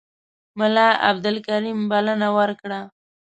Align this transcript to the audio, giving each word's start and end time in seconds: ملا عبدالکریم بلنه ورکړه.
ملا 0.59 0.87
عبدالکریم 1.09 1.79
بلنه 1.91 2.27
ورکړه. 2.37 2.79